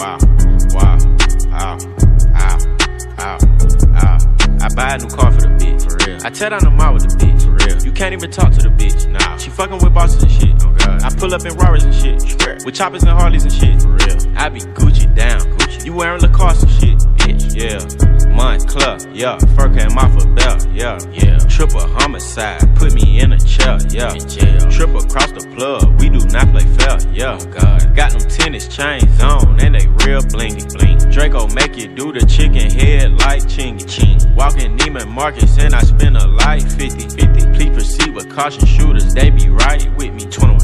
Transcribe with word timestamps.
wow, 0.00 0.16
wow, 0.72 0.98
ow, 1.52 1.78
ow, 2.34 2.58
ow, 3.18 3.38
ow. 3.94 4.18
I 4.62 4.68
buy 4.74 4.94
a 4.94 4.98
new 4.98 5.08
car 5.08 5.30
for 5.30 5.42
the 5.42 5.48
bitch, 5.60 5.84
for 5.84 6.08
real. 6.08 6.18
I 6.24 6.30
tear 6.30 6.50
down 6.50 6.60
the 6.64 6.70
mall 6.70 6.94
with 6.94 7.02
the 7.02 7.16
bitch, 7.16 7.44
for 7.44 7.50
real. 7.66 7.84
You 7.84 7.92
can't 7.92 8.14
even 8.14 8.30
talk 8.30 8.50
to 8.52 8.62
the 8.62 8.70
bitch, 8.70 9.06
nah. 9.10 9.36
She 9.36 9.50
fucking 9.50 9.76
with 9.76 9.92
bosses 9.92 10.22
and 10.22 10.32
shit, 10.32 10.54
oh 10.64 10.72
god. 10.72 11.02
I 11.02 11.10
pull 11.14 11.34
up 11.34 11.44
in 11.44 11.52
Rarris 11.52 11.84
and 11.84 11.94
shit, 11.94 12.64
with 12.64 12.74
choppers 12.74 13.02
and 13.02 13.10
Harleys 13.10 13.44
and 13.44 13.52
shit, 13.52 13.82
for 13.82 13.88
real. 13.88 14.38
I 14.38 14.48
be 14.48 14.60
Gucci 14.60 15.14
down, 15.14 15.40
Gucci. 15.40 15.84
You 15.84 15.92
wearing 15.92 16.22
Lacoste 16.22 16.62
and 16.62 16.72
shit, 16.72 16.98
bitch, 17.18 17.54
yeah. 17.54 18.19
Moncler, 18.30 18.98
yeah. 19.14 19.38
Fur 19.54 19.68
came 19.68 19.96
off 19.98 20.16
a 20.22 20.26
belt, 20.28 20.66
yeah, 20.72 20.98
yeah. 21.12 21.38
Triple 21.38 21.80
homicide, 21.80 22.60
put 22.76 22.94
me 22.94 23.20
in 23.20 23.32
a 23.32 23.38
chair, 23.38 23.78
yeah. 23.90 24.14
In 24.14 24.28
jail. 24.28 24.70
Triple 24.70 25.04
across 25.04 25.32
the 25.32 25.46
plug, 25.54 26.00
we 26.00 26.08
do 26.08 26.20
not 26.28 26.50
play 26.52 26.64
fair, 26.78 26.98
yeah. 27.12 27.38
Oh 27.40 27.46
God. 27.46 27.94
Got 27.94 28.12
them 28.12 28.28
tennis 28.28 28.68
chains 28.68 29.20
on, 29.20 29.60
and 29.60 29.74
they 29.74 29.86
real 30.06 30.22
blingy, 30.22 30.72
bling. 30.72 30.98
Draco 31.10 31.48
make 31.48 31.76
you 31.76 31.88
do 31.88 32.12
the 32.12 32.24
chicken 32.26 32.70
head 32.70 33.18
like 33.18 33.42
chingy, 33.42 33.88
ching. 33.88 34.34
Walking 34.34 34.76
Neiman 34.78 35.08
Marcus, 35.08 35.58
and 35.58 35.74
I 35.74 35.80
spend 35.82 36.16
a 36.16 36.26
life 36.26 36.62
50, 36.76 37.08
50. 37.08 37.52
Please 37.52 37.70
proceed 37.70 38.14
with 38.14 38.30
caution 38.30 38.64
shooters, 38.64 39.12
they 39.12 39.30
be 39.30 39.48
right 39.48 39.84
with 39.96 40.14
me. 40.14 40.24
21. 40.26 40.59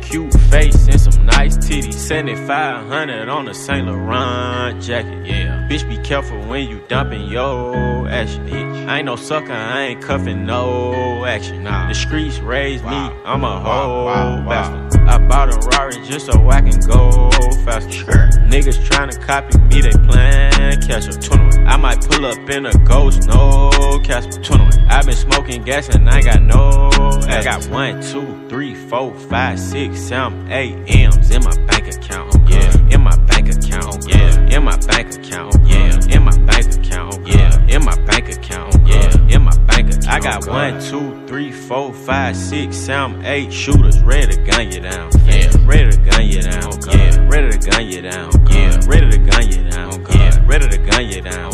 Cute 0.00 0.32
face, 0.50 0.88
and 0.88 1.00
some 1.00 1.26
nice 1.26 1.56
titties. 1.56 1.94
7500 1.94 3.28
on 3.28 3.48
a 3.48 3.54
Saint 3.54 3.86
Laurent 3.86 4.82
jacket, 4.82 5.26
yeah. 5.26 5.66
Bitch, 5.70 5.88
be 5.88 5.98
careful 5.98 6.38
when 6.46 6.68
you 6.68 6.80
dumping 6.88 7.28
yo 7.28 8.06
action, 8.06 8.46
bitch. 8.46 8.88
I 8.88 8.98
ain't 8.98 9.06
no 9.06 9.16
sucker, 9.16 9.52
I 9.52 9.82
ain't 9.82 10.02
cuffing 10.02 10.46
no 10.46 11.24
action. 11.24 11.64
Nah. 11.64 11.88
The 11.88 11.94
streets 11.94 12.38
raised 12.38 12.84
wow. 12.84 13.10
me, 13.10 13.16
I'm 13.24 13.44
a 13.44 13.60
whole 13.60 14.06
wow, 14.06 14.44
wow, 14.44 14.48
bastard. 14.48 15.00
I 15.08 15.18
bought 15.28 15.52
a 15.52 15.68
Rari 15.68 16.04
just 16.06 16.26
so 16.26 16.48
I 16.48 16.60
can 16.60 16.80
go 16.80 17.30
faster. 17.64 17.92
Sure. 17.92 18.28
Niggas 18.48 18.78
tryna 18.88 19.20
copy 19.20 19.58
me, 19.58 19.82
they 19.82 19.90
plan 19.90 20.80
catch 20.82 21.08
up. 21.08 21.51
21. 21.62 21.66
I 21.66 21.76
might 21.76 22.00
pull 22.08 22.26
up 22.26 22.50
in 22.50 22.66
a 22.66 22.72
ghost, 22.84 23.26
no 23.28 24.00
Casper. 24.04 24.42
21. 24.42 24.78
I've 24.88 25.06
been 25.06 25.16
smoking 25.16 25.62
gas 25.62 25.88
and 25.94 26.08
I 26.08 26.22
got 26.22 26.42
no. 26.42 26.90
I 27.28 27.42
got 27.42 27.66
one, 27.68 28.02
two, 28.02 28.48
three, 28.48 28.74
four, 28.74 29.14
five, 29.14 29.58
six, 29.58 30.00
seven, 30.00 30.50
eight 30.50 30.76
M's 30.86 31.30
in 31.30 31.42
my 31.42 31.56
bank 31.66 31.88
account. 31.88 32.34
Yeah, 32.48 32.88
in 32.90 33.00
my 33.00 33.16
bank 33.26 33.48
account. 33.48 34.06
Yeah, 34.08 34.56
in 34.56 34.64
my 34.64 34.76
bank 34.86 35.14
account. 35.14 35.56
Yeah, 35.66 36.00
in 36.10 36.22
my 36.24 36.36
bank 36.44 36.74
account. 36.74 37.26
Yeah, 37.26 37.66
in 37.68 37.84
my 37.84 37.96
bank 38.04 38.28
account. 38.28 38.76
Yeah, 38.86 39.28
in 39.28 39.42
my 39.42 39.56
bank 39.66 39.88
account. 39.88 40.08
I 40.08 40.20
got 40.20 40.46
one, 40.46 40.80
two, 40.80 41.26
three, 41.26 41.52
four, 41.52 41.92
five, 41.94 42.36
six, 42.36 42.76
seven, 42.76 43.24
eight 43.24 43.52
shooters 43.52 44.00
ready 44.02 44.34
to 44.36 44.44
gun 44.44 44.70
you 44.70 44.80
down. 44.80 45.10
Yeah, 45.24 45.50
ready 45.64 45.90
to 45.90 45.96
gun 45.98 46.26
you 46.26 46.42
down. 46.42 46.72
Yeah, 46.90 47.28
ready 47.28 47.58
to 47.58 47.70
gun 47.70 47.86
you 47.86 48.02
down. 48.02 48.30
Yeah, 48.50 48.80
ready 48.86 49.10
to 49.10 49.18
gun 49.18 49.50
you 49.50 49.70
down. 49.70 50.04
Yeah, 50.10 50.46
ready 50.46 50.68
to 50.68 50.78
gun 50.78 51.06
you 51.08 51.22
down. 51.22 51.51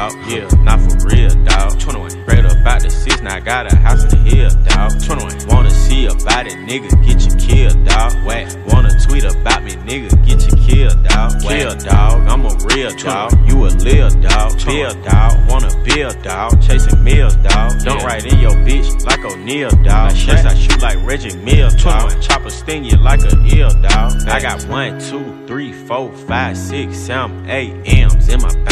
Dog. 0.00 0.12
Yeah, 0.28 0.48
not 0.62 0.80
for 0.80 1.08
real, 1.08 1.30
dog. 1.44 1.78
21. 1.78 2.10
Straight 2.10 2.44
up 2.44 2.56
about 2.60 2.82
the 2.82 2.90
six, 2.90 3.20
now 3.22 3.36
I 3.36 3.40
got 3.40 3.72
a 3.72 3.76
house 3.76 4.02
in 4.04 4.10
the 4.10 4.30
hill, 4.30 4.50
dog. 4.64 4.90
21. 5.02 5.48
Wanna 5.48 5.70
see 5.70 6.06
about 6.06 6.46
it, 6.46 6.58
nigga, 6.68 6.90
get 7.04 7.20
you 7.26 7.34
killed, 7.36 7.84
dog. 7.84 8.12
Whack. 8.24 8.48
Wanna 8.72 8.92
tweet 9.00 9.24
about 9.24 9.64
me, 9.64 9.72
nigga, 9.88 10.10
get 10.24 10.40
you 10.46 10.56
killed, 10.56 11.02
dog. 11.04 11.40
Kill, 11.40 11.74
dog. 11.76 12.26
I'm 12.28 12.46
a 12.46 12.54
real 12.68 12.92
dog. 12.96 13.32
You 13.48 13.66
a 13.66 13.68
lil 13.68 14.10
dog. 14.20 14.64
Bill, 14.64 14.94
dog. 15.02 15.32
Wanna 15.48 15.70
build, 15.84 16.22
dog. 16.22 16.62
Chasing 16.62 17.02
meals, 17.02 17.36
dog. 17.36 17.80
Don't 17.84 18.02
ride 18.04 18.24
in 18.24 18.38
your 18.38 18.56
bitch 18.66 18.88
like 19.04 19.24
O'Neal, 19.24 19.70
dog. 19.82 20.14
Chase, 20.14 20.44
I 20.44 20.54
shoot 20.54 20.80
like 20.80 20.98
Reggie 21.04 21.36
Mills, 21.36 21.74
dog. 21.82 22.20
Chopper 22.22 22.50
sting 22.50 22.84
you 22.84 22.96
like 22.96 23.20
a 23.20 23.34
eel, 23.54 23.70
dog. 23.82 24.12
I 24.28 24.40
got 24.40 24.64
one, 24.66 24.98
two, 25.00 25.46
three, 25.46 25.72
four, 25.72 26.12
five, 26.12 26.56
six, 26.56 26.96
seven, 26.96 27.48
eight 27.50 27.74
M's 27.84 28.28
in 28.28 28.40
my. 28.40 28.50
Yeah, 28.50 28.69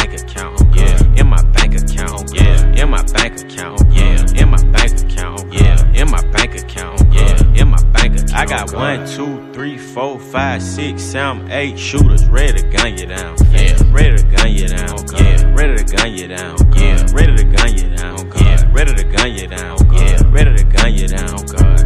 in 1.29 1.35
my 1.35 1.43
bank 1.53 1.75
account. 1.75 2.35
Yeah, 2.35 2.83
in 2.83 2.89
my 2.89 3.03
bank 3.03 3.41
account. 3.41 3.83
Yeah, 3.91 4.27
in 4.35 4.49
my 4.49 4.63
bank 4.73 4.99
account. 4.99 5.53
Yeah, 5.53 5.93
in 5.95 6.11
my 6.11 6.23
bank 6.31 6.55
account. 6.55 7.03
Yeah, 7.13 7.55
in 7.55 7.69
my 7.69 7.83
bank 7.93 8.15
account. 8.15 8.35
I 8.35 8.47
got 8.47 8.73
one, 8.73 9.07
two, 9.07 9.53
three, 9.53 9.77
four, 9.77 10.19
five, 10.19 10.63
six, 10.63 11.03
seven, 11.03 11.51
eight 11.51 11.79
shooters 11.79 12.27
ready 12.27 12.63
to 12.63 12.69
gun 12.71 12.97
you 12.97 13.07
down. 13.07 13.37
Yeah, 13.51 13.77
ready 13.93 14.17
to 14.17 14.23
gun 14.23 14.53
you 14.53 14.69
down. 14.69 15.05
Yeah, 15.17 15.55
ready 15.55 15.85
to 15.85 15.97
gun 15.97 16.13
you 16.15 16.29
down. 16.29 16.57
Yeah, 16.75 17.07
ready 17.13 17.37
to 17.37 17.45
gun 17.45 17.77
you 17.77 17.97
down. 17.97 18.33
Yeah, 18.37 18.73
ready 18.73 18.95
to 18.95 19.05
gun 19.05 19.35
you 19.35 19.49
down. 19.49 19.79
Yeah, 19.93 20.23
ready 20.33 20.57
to 20.57 20.65
gun 20.65 20.95
you 20.95 21.09
down. 21.09 21.39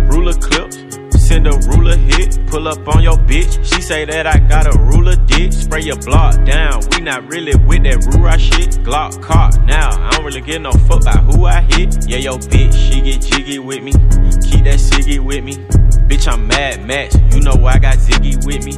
Ruger 0.09 0.41
clips. 0.41 0.76
Send 1.26 1.47
a 1.48 1.50
Ruger 1.50 1.97
hit, 1.97 2.47
pull 2.47 2.69
up 2.69 2.86
on 2.94 3.03
your 3.03 3.16
bitch. 3.16 3.64
She 3.64 3.82
say 3.82 4.04
that 4.04 4.26
I 4.26 4.38
got 4.38 4.66
a 4.66 4.78
dick. 5.42 5.53
Spray 5.53 5.82
your 5.82 5.97
block 5.97 6.44
down. 6.44 6.82
We 6.91 7.00
not 7.00 7.26
really 7.28 7.54
with 7.66 7.84
that 7.84 7.98
Rura 7.98 8.38
shit. 8.38 8.70
Glock 8.84 9.22
caught 9.22 9.62
now. 9.64 9.91
I 9.91 10.10
don't 10.10 10.25
really 10.25 10.41
get 10.41 10.60
no 10.60 10.72
fuck 10.72 11.03
about 11.03 11.25
who 11.25 11.47
I 11.47 11.60
hit. 11.62 12.08
Yeah, 12.08 12.19
yo 12.19 12.38
bitch, 12.38 12.75
she 12.75 13.00
get 13.00 13.20
jiggy 13.20 13.58
with 13.58 13.82
me. 13.82 13.92
Keep 13.92 14.64
that 14.64 14.78
ciggy 14.78 15.19
with 15.19 15.44
me. 15.44 15.54
Bitch, 16.08 16.30
I'm 16.30 16.47
mad 16.47 16.84
Max. 16.84 17.16
You 17.34 17.41
know 17.41 17.54
why 17.54 17.75
I 17.75 17.78
got 17.78 17.97
Ziggy 17.97 18.44
with 18.44 18.64
me. 18.64 18.72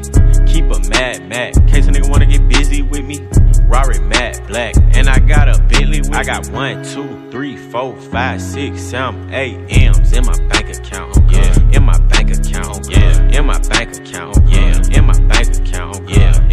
Keep 0.47 0.67
a 0.67 0.79
mad 0.89 1.29
Mac. 1.29 1.55
Case 1.67 1.87
a 1.87 1.91
nigga 1.91 2.09
wanna 2.09 2.27
get 2.27 2.47
busy 2.49 2.83
with 2.83 3.05
me. 3.05 3.27
Rari 3.67 3.99
matte 3.99 4.47
black. 4.47 4.77
And 4.93 5.09
I 5.09 5.19
got 5.19 5.49
a 5.49 5.59
Bentley 5.63 6.01
with 6.01 6.15
I 6.15 6.23
got 6.23 6.49
one, 6.51 6.85
two, 6.85 7.29
three, 7.31 7.57
four, 7.57 7.97
five, 7.97 8.41
six, 8.41 8.81
seven, 8.81 9.33
eight 9.33 9.59
M's 9.69 10.13
in 10.13 10.25
my 10.25 10.39
bank 10.49 10.69
account. 10.77 11.17
Yeah, 11.31 11.71
in 11.73 11.83
my 11.83 11.99
bank 11.99 12.31
account. 12.31 12.89
Yeah, 12.91 13.39
in 13.39 13.47
my 13.47 13.59
bank 13.59 13.97
account. 13.97 14.39
Yeah, 14.47 14.81
in 14.93 15.05
my 15.07 15.19
bank 15.21 15.49
account. 15.49 15.54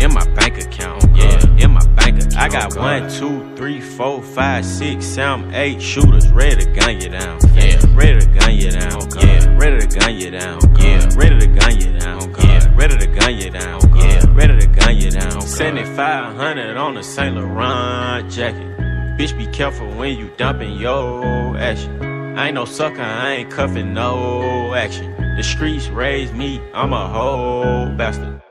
In 0.02 0.12
my 0.16 0.26
bank 0.34 0.58
account. 0.58 1.06
Oh, 1.06 1.16
yeah, 1.16 1.64
in 1.64 1.70
my 1.70 1.86
bank 1.94 2.16
oh, 2.16 2.26
account. 2.26 2.38
I 2.38 2.50
got 2.50 2.76
one, 2.76 3.08
two, 3.08 3.56
three, 3.56 3.80
four, 3.80 4.24
five, 4.24 4.66
six, 4.66 5.06
seven, 5.06 5.54
eight 5.54 5.80
shooters 5.80 6.28
ready 6.30 6.66
to 6.66 6.72
gun 6.72 7.00
you 7.00 7.10
down. 7.10 7.40
Yeah, 7.54 7.80
ready 7.94 8.20
to 8.20 8.26
gun 8.26 8.56
you 8.56 8.72
down. 8.72 9.00
Oh, 9.00 9.22
yeah, 9.22 9.56
ready 9.58 9.86
to 9.86 10.00
gun 10.00 10.16
you 10.16 10.32
down. 10.32 10.60
Yeah, 10.80 11.08
ready 11.16 11.38
to 11.38 11.46
gun 11.46 11.80
you 11.80 12.00
down. 12.00 12.34
Yeah, 12.40 12.76
ready 12.76 12.98
to 12.98 13.06
gun 13.06 13.38
you 13.38 13.52
down. 13.52 13.96
Yeah, 13.96 14.26
ready 14.34 14.60
to 14.60 14.66
gun 14.66 14.98
you 14.98 15.12
down. 15.12 15.40
7500 15.40 16.78
on 16.78 16.98
a 16.98 17.04
Saint 17.04 17.36
Laurent 17.36 18.28
jacket. 18.32 18.76
Bitch, 19.20 19.38
be 19.38 19.46
careful 19.52 19.88
when 19.92 20.18
you 20.18 20.32
dumping 20.36 20.78
your 20.78 21.56
action. 21.58 22.02
I 22.36 22.48
ain't 22.48 22.56
no 22.56 22.66
sucker, 22.66 23.04
I 23.04 23.34
ain't 23.34 23.52
cuffing 23.52 23.94
no 23.94 24.74
action. 24.74 25.14
The 25.38 25.44
streets 25.44 25.90
raised 25.90 26.34
me, 26.34 26.60
I'm 26.74 26.92
a 26.92 27.08
whole 27.08 27.96
bastard. 27.96 28.42